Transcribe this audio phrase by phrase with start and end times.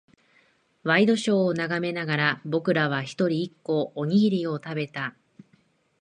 [0.81, 5.15] ワイドショーを眺めながら、僕らは一人、一個、おにぎりを食べた。